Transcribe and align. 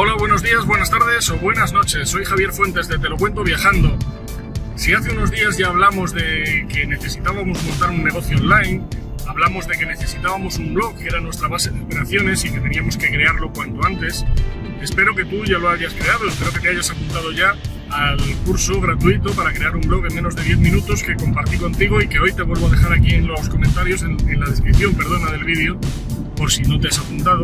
Hola, 0.00 0.14
buenos 0.14 0.44
días, 0.44 0.64
buenas 0.64 0.90
tardes 0.90 1.28
o 1.28 1.38
buenas 1.38 1.72
noches. 1.72 2.08
Soy 2.08 2.24
Javier 2.24 2.52
Fuentes 2.52 2.86
de 2.86 3.00
Te 3.00 3.08
lo 3.08 3.16
cuento 3.16 3.42
viajando. 3.42 3.98
Si 4.76 4.92
hace 4.94 5.10
unos 5.10 5.32
días 5.32 5.58
ya 5.58 5.66
hablamos 5.66 6.14
de 6.14 6.68
que 6.72 6.86
necesitábamos 6.86 7.60
montar 7.64 7.90
un 7.90 8.04
negocio 8.04 8.36
online, 8.38 8.84
hablamos 9.26 9.66
de 9.66 9.76
que 9.76 9.86
necesitábamos 9.86 10.56
un 10.58 10.72
blog 10.72 10.96
que 10.96 11.08
era 11.08 11.20
nuestra 11.20 11.48
base 11.48 11.72
de 11.72 11.80
operaciones 11.80 12.44
y 12.44 12.50
que 12.52 12.60
teníamos 12.60 12.96
que 12.96 13.10
crearlo 13.10 13.52
cuanto 13.52 13.84
antes, 13.84 14.24
espero 14.80 15.16
que 15.16 15.24
tú 15.24 15.44
ya 15.44 15.58
lo 15.58 15.68
hayas 15.68 15.92
creado, 15.94 16.28
espero 16.28 16.52
que 16.52 16.60
te 16.60 16.68
hayas 16.68 16.92
apuntado 16.92 17.32
ya 17.32 17.56
al 17.90 18.20
curso 18.46 18.80
gratuito 18.80 19.32
para 19.32 19.52
crear 19.52 19.74
un 19.74 19.82
blog 19.82 20.06
en 20.06 20.14
menos 20.14 20.36
de 20.36 20.44
10 20.44 20.58
minutos 20.58 21.02
que 21.02 21.16
compartí 21.16 21.56
contigo 21.56 22.00
y 22.00 22.06
que 22.06 22.20
hoy 22.20 22.32
te 22.32 22.42
vuelvo 22.42 22.68
a 22.68 22.70
dejar 22.70 22.92
aquí 22.92 23.16
en 23.16 23.26
los 23.26 23.48
comentarios, 23.48 24.02
en, 24.02 24.16
la 24.38 24.46
descripción, 24.46 24.94
perdona, 24.94 25.32
del 25.32 25.42
vídeo, 25.42 25.76
por 26.36 26.52
si 26.52 26.62
no 26.62 26.78
te 26.78 26.86
has 26.86 27.00
apuntado. 27.00 27.42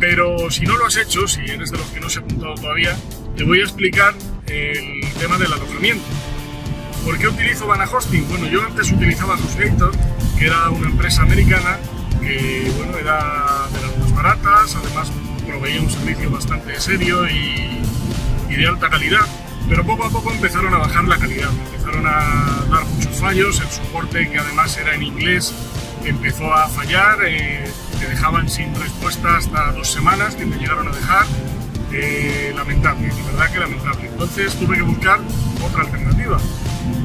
Pero 0.00 0.50
si 0.50 0.64
no 0.64 0.76
lo 0.76 0.86
has 0.86 0.96
hecho, 0.96 1.26
si 1.28 1.40
eres 1.42 1.70
de 1.70 1.78
los 1.78 1.86
que 1.88 2.00
no 2.00 2.10
se 2.10 2.18
ha 2.18 2.22
apuntado 2.22 2.54
todavía, 2.54 2.96
te 3.36 3.44
voy 3.44 3.60
a 3.60 3.62
explicar 3.62 4.14
el 4.46 5.00
tema 5.18 5.38
del 5.38 5.52
alojamiento. 5.52 6.04
¿Por 7.04 7.18
qué 7.18 7.28
utilizo 7.28 7.66
Vana 7.66 7.84
Hosting? 7.84 8.26
Bueno, 8.28 8.46
yo 8.46 8.62
antes 8.64 8.90
utilizaba 8.90 9.34
HostGator, 9.34 9.92
que 10.38 10.46
era 10.46 10.70
una 10.70 10.88
empresa 10.88 11.22
americana 11.22 11.78
que 12.20 12.72
bueno, 12.76 12.96
era 12.96 13.66
de 13.72 13.82
las 13.82 13.98
más 13.98 14.14
baratas, 14.14 14.76
además 14.76 15.12
proveía 15.46 15.80
un 15.80 15.90
servicio 15.90 16.30
bastante 16.30 16.80
serio 16.80 17.28
y, 17.28 17.82
y 18.48 18.56
de 18.56 18.66
alta 18.66 18.88
calidad, 18.88 19.26
pero 19.68 19.84
poco 19.84 20.04
a 20.04 20.10
poco 20.10 20.32
empezaron 20.32 20.72
a 20.72 20.78
bajar 20.78 21.04
la 21.04 21.18
calidad, 21.18 21.50
empezaron 21.50 22.06
a 22.06 22.64
dar 22.70 22.84
muchos 22.86 23.16
fallos, 23.18 23.60
el 23.60 23.68
soporte 23.68 24.30
que 24.30 24.38
además 24.38 24.76
era 24.78 24.94
en 24.94 25.02
inglés 25.02 25.52
empezó 26.04 26.52
a 26.52 26.68
fallar, 26.68 27.18
eh, 27.26 27.64
te 27.98 28.08
dejaban 28.08 28.48
sin 28.48 28.74
respuesta 28.74 29.36
hasta 29.36 29.72
dos 29.72 29.90
semanas 29.90 30.34
que 30.34 30.46
me 30.46 30.56
llegaron 30.56 30.88
a 30.88 30.92
dejar. 30.92 31.26
Eh, 31.92 32.52
lamentable, 32.56 33.06
de 33.06 33.22
verdad 33.22 33.52
que 33.52 33.58
lamentable. 33.60 34.08
Entonces 34.08 34.54
tuve 34.54 34.76
que 34.76 34.82
buscar 34.82 35.20
otra 35.64 35.82
alternativa 35.82 36.38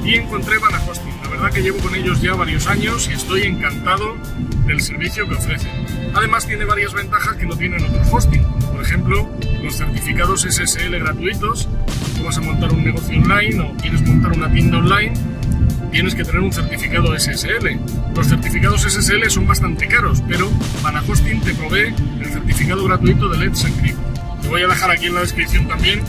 y 0.04 0.16
encontré 0.16 0.58
Vana 0.58 0.82
Hosting. 0.88 1.14
La 1.24 1.30
verdad 1.30 1.52
que 1.52 1.62
llevo 1.62 1.78
con 1.80 1.94
ellos 1.96 2.22
ya 2.22 2.34
varios 2.34 2.68
años 2.68 3.08
y 3.08 3.14
estoy 3.14 3.44
encantado 3.44 4.16
del 4.66 4.82
servicio 4.82 5.28
que 5.28 5.36
ofrecen. 5.36 5.70
Además 6.16 6.46
tiene 6.48 6.66
varias 6.66 6.94
ventajas 6.94 7.36
que 7.36 7.46
no 7.46 7.56
tienen 7.56 7.84
otros 7.84 8.08
hosting. 8.12 8.44
Por 8.74 8.82
ejemplo, 8.82 9.30
los 9.64 9.76
certificados 9.76 10.42
SSL 10.42 10.98
gratuitos. 11.00 11.68
Tú 12.18 12.24
vas 12.24 12.38
a 12.38 12.42
montar 12.42 12.72
un 12.72 12.84
negocio 12.84 13.18
online 13.20 13.62
o 13.62 13.78
quieres 13.78 14.02
montar 14.02 14.32
una 14.32 14.52
tienda 14.52 14.80
online, 14.80 15.14
tienes 16.00 16.16
que 16.16 16.24
tener 16.24 16.40
un 16.40 16.54
certificado 16.54 17.14
SSL. 17.20 17.78
Los 18.16 18.28
certificados 18.28 18.84
SSL 18.84 19.30
son 19.30 19.46
bastante 19.46 19.86
caros, 19.90 20.24
pero 20.30 20.50
Hosting 21.10 21.42
te 21.42 21.54
provee 21.54 21.94
el 22.22 22.26
certificado 22.26 22.86
gratuito 22.86 23.28
de 23.28 23.38
Let's 23.38 23.66
Encrypt. 23.66 24.00
Te 24.42 24.48
voy 24.48 24.62
a 24.62 24.68
dejar 24.68 24.92
aquí 24.92 25.08
en 25.08 25.16
la 25.16 25.20
descripción 25.20 25.68
también 25.68 26.02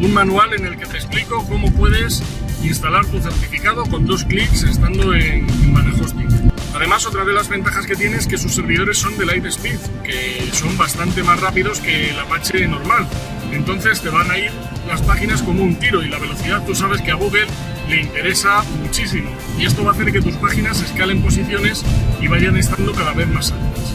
un 0.00 0.12
manual 0.12 0.52
en 0.54 0.66
el 0.66 0.76
que 0.76 0.86
te 0.86 0.96
explico 0.96 1.46
cómo 1.46 1.72
puedes 1.74 2.24
instalar 2.64 3.06
tu 3.06 3.20
certificado 3.20 3.84
con 3.84 4.04
dos 4.04 4.24
clics 4.24 4.64
estando 4.64 5.14
en, 5.14 5.48
en 5.48 6.00
Hosting. 6.00 6.50
Además, 6.74 7.06
otra 7.06 7.24
de 7.24 7.34
las 7.34 7.48
ventajas 7.48 7.86
que 7.86 7.94
tiene 7.94 8.16
es 8.16 8.26
que 8.26 8.36
sus 8.36 8.52
servidores 8.52 8.98
son 8.98 9.16
de 9.16 9.26
Lightspeed, 9.26 9.78
que 10.02 10.50
son 10.52 10.76
bastante 10.76 11.22
más 11.22 11.40
rápidos 11.40 11.78
que 11.78 12.10
el 12.10 12.18
Apache 12.18 12.66
normal. 12.66 13.06
Entonces 13.52 14.00
te 14.00 14.08
van 14.08 14.28
a 14.28 14.38
ir 14.38 14.50
las 14.88 15.02
páginas 15.02 15.40
como 15.40 15.62
un 15.62 15.76
tiro 15.76 16.02
y 16.02 16.08
la 16.08 16.18
velocidad 16.18 16.66
tú 16.66 16.74
sabes 16.74 17.00
que 17.00 17.12
a 17.12 17.14
Google 17.14 17.46
le 17.88 18.00
interesa 18.02 18.62
muchísimo. 18.82 19.30
Y 19.58 19.66
esto 19.66 19.84
va 19.84 19.90
a 19.90 19.94
hacer 19.94 20.10
que 20.12 20.20
tus 20.20 20.34
páginas 20.36 20.80
escalen 20.80 21.22
posiciones 21.22 21.84
y 22.20 22.28
vayan 22.28 22.56
estando 22.56 22.92
cada 22.92 23.12
vez 23.12 23.28
más 23.28 23.52
altas. 23.52 23.94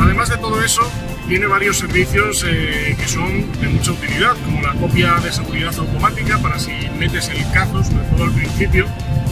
Además 0.00 0.28
de 0.28 0.36
todo 0.38 0.62
eso, 0.62 0.82
tiene 1.28 1.46
varios 1.46 1.78
servicios 1.78 2.44
eh, 2.46 2.96
que 2.98 3.08
son 3.08 3.50
de 3.60 3.68
mucha 3.68 3.92
utilidad, 3.92 4.36
como 4.44 4.60
la 4.60 4.74
copia 4.74 5.14
de 5.22 5.32
seguridad 5.32 5.74
automática 5.78 6.38
para 6.38 6.58
si 6.58 6.72
metes 6.98 7.28
el 7.28 7.50
cazo, 7.52 7.82
sobre 7.82 8.04
todo 8.04 8.24
al 8.24 8.32
principio, 8.32 8.86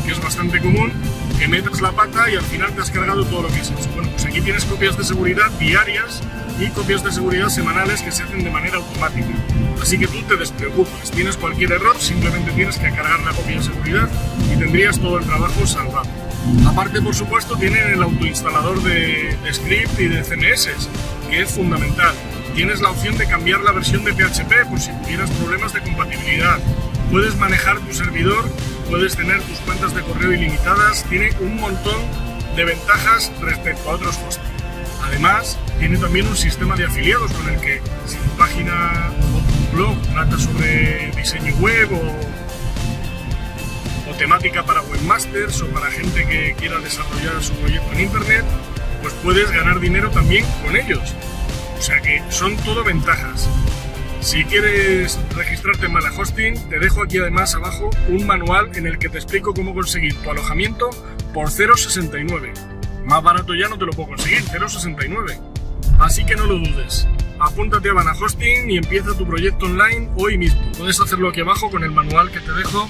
que 0.06 0.12
es 0.12 0.22
bastante 0.22 0.60
común, 0.60 0.92
que 1.38 1.48
metas 1.48 1.80
la 1.80 1.92
pata 1.92 2.30
y 2.30 2.36
al 2.36 2.44
final 2.44 2.72
te 2.72 2.80
has 2.80 2.90
cargado 2.90 3.24
todo 3.26 3.42
lo 3.42 3.48
que 3.48 3.60
es 3.60 3.70
hecho. 3.70 3.90
Bueno, 3.94 4.10
pues 4.10 4.24
aquí 4.24 4.40
tienes 4.40 4.64
copias 4.64 4.96
de 4.96 5.04
seguridad 5.04 5.50
diarias 5.58 6.22
y 6.64 6.70
copias 6.70 7.02
de 7.02 7.10
seguridad 7.10 7.48
semanales 7.48 8.02
que 8.02 8.12
se 8.12 8.22
hacen 8.22 8.44
de 8.44 8.50
manera 8.50 8.76
automática. 8.76 9.28
Así 9.80 9.98
que 9.98 10.06
tú 10.06 10.22
te 10.22 10.36
despreocupes, 10.36 11.10
tienes 11.10 11.36
cualquier 11.36 11.72
error, 11.72 11.96
simplemente 11.98 12.52
tienes 12.52 12.76
que 12.78 12.90
cargar 12.90 13.20
la 13.20 13.32
copia 13.32 13.56
de 13.56 13.62
seguridad 13.62 14.08
y 14.52 14.56
tendrías 14.56 14.98
todo 14.98 15.18
el 15.18 15.24
trabajo 15.24 15.66
salvado. 15.66 16.08
Aparte, 16.66 17.00
por 17.02 17.14
supuesto, 17.14 17.56
tienen 17.56 17.92
el 17.92 18.02
autoinstalador 18.02 18.82
de, 18.82 19.36
script 19.52 19.98
y 19.98 20.08
de 20.08 20.22
CMS, 20.22 20.68
que 21.28 21.42
es 21.42 21.50
fundamental. 21.50 22.14
Tienes 22.54 22.80
la 22.80 22.90
opción 22.90 23.16
de 23.16 23.26
cambiar 23.26 23.60
la 23.62 23.72
versión 23.72 24.04
de 24.04 24.12
PHP 24.12 24.68
por 24.68 24.78
si 24.78 24.92
tuvieras 25.02 25.30
problemas 25.30 25.72
de 25.72 25.80
compatibilidad. 25.80 26.58
Puedes 27.10 27.36
manejar 27.36 27.78
tu 27.80 27.92
servidor, 27.92 28.48
puedes 28.88 29.16
tener 29.16 29.40
tus 29.42 29.58
cuentas 29.60 29.94
de 29.94 30.02
correo 30.02 30.32
ilimitadas, 30.32 31.04
tiene 31.08 31.30
un 31.40 31.56
montón 31.56 32.02
de 32.56 32.64
ventajas 32.64 33.32
respecto 33.40 33.90
a 33.90 33.94
otros 33.94 34.18
hosting. 34.26 34.61
Además, 35.02 35.58
tiene 35.78 35.98
también 35.98 36.26
un 36.28 36.36
sistema 36.36 36.76
de 36.76 36.84
afiliados 36.84 37.32
con 37.32 37.48
el 37.48 37.60
que 37.60 37.80
si 38.06 38.16
tu 38.16 38.36
página 38.36 39.12
o 39.34 39.40
tu 39.40 39.76
blog 39.76 40.00
trata 40.12 40.38
sobre 40.38 41.10
diseño 41.16 41.54
web 41.56 41.92
o, 41.92 42.00
o 44.10 44.14
temática 44.14 44.64
para 44.64 44.82
webmasters 44.82 45.60
o 45.62 45.68
para 45.68 45.90
gente 45.90 46.26
que 46.26 46.54
quiera 46.58 46.78
desarrollar 46.78 47.42
su 47.42 47.52
proyecto 47.54 47.92
en 47.92 48.00
internet, 48.00 48.44
pues 49.02 49.14
puedes 49.22 49.50
ganar 49.50 49.80
dinero 49.80 50.10
también 50.10 50.44
con 50.64 50.76
ellos. 50.76 51.14
O 51.78 51.82
sea 51.82 52.00
que 52.00 52.22
son 52.30 52.56
todo 52.58 52.84
ventajas. 52.84 53.48
Si 54.20 54.44
quieres 54.44 55.18
registrarte 55.34 55.86
en 55.86 55.92
Mana 55.92 56.10
Hosting, 56.16 56.54
te 56.68 56.78
dejo 56.78 57.02
aquí 57.02 57.18
además 57.18 57.56
abajo 57.56 57.90
un 58.08 58.24
manual 58.24 58.70
en 58.76 58.86
el 58.86 58.98
que 58.98 59.08
te 59.08 59.18
explico 59.18 59.52
cómo 59.52 59.74
conseguir 59.74 60.14
tu 60.14 60.30
alojamiento 60.30 60.90
por 61.34 61.48
0,69. 61.48 62.71
Más 63.04 63.22
barato 63.22 63.54
ya 63.54 63.68
no 63.68 63.78
te 63.78 63.86
lo 63.86 63.92
puedo 63.92 64.10
conseguir, 64.10 64.42
0,69. 64.44 65.40
Así 65.98 66.24
que 66.24 66.36
no 66.36 66.46
lo 66.46 66.54
dudes. 66.58 67.06
Apúntate 67.38 67.90
a 67.90 67.92
Vana 67.92 68.12
Hosting 68.12 68.70
y 68.70 68.76
empieza 68.76 69.16
tu 69.16 69.26
proyecto 69.26 69.66
online 69.66 70.10
hoy 70.16 70.38
mismo. 70.38 70.60
Puedes 70.78 71.00
hacerlo 71.00 71.28
aquí 71.28 71.40
abajo 71.40 71.70
con 71.70 71.82
el 71.82 71.90
manual 71.90 72.30
que 72.30 72.40
te 72.40 72.52
dejo 72.52 72.88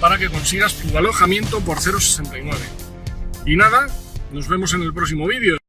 para 0.00 0.18
que 0.18 0.28
consigas 0.28 0.74
tu 0.74 0.98
alojamiento 0.98 1.60
por 1.60 1.78
0,69. 1.78 2.54
Y 3.46 3.56
nada, 3.56 3.86
nos 4.32 4.48
vemos 4.48 4.74
en 4.74 4.82
el 4.82 4.92
próximo 4.92 5.28
vídeo. 5.28 5.61